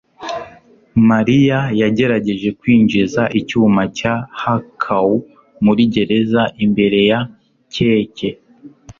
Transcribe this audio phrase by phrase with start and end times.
[1.09, 5.09] mariya yagerageje kwinjiza icyuma cya hackaw
[5.65, 7.19] muri gereza imbere ya
[7.73, 8.29] keke